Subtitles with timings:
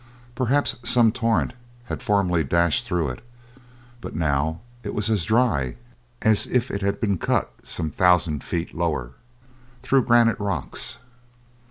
[0.33, 1.53] Perhaps some torrent
[1.83, 3.23] had formerly dashed through it;
[4.01, 5.75] but now it was as dry
[6.23, 9.11] as if it had been cut some thousand feet lower,
[9.83, 10.97] through granite rocks.